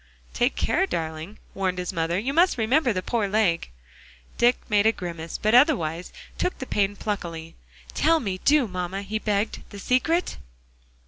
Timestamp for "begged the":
9.19-9.77